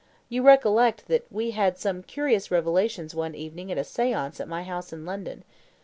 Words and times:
You 0.29 0.41
recollect 0.41 1.05
that 1.09 1.27
we 1.31 1.51
had 1.51 1.77
some 1.77 2.01
curious 2.01 2.49
revelations 2.49 3.13
one 3.13 3.35
evening 3.35 3.71
at 3.71 3.77
a 3.77 3.83
seance 3.83 4.39
at 4.39 4.47
my 4.47 4.63
house 4.63 4.91
in 4.91 5.05
London. 5.05 5.43